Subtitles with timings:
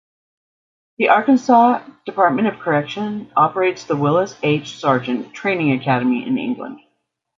[0.97, 4.79] The Arkansas Department of Correction operates the Willis H.
[4.79, 6.79] Sargent Training Academy in England.